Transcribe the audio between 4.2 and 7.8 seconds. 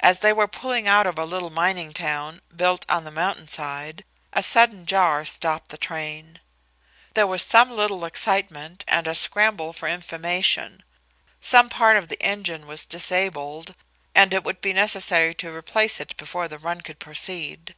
a sudden jar stopped the train. There was some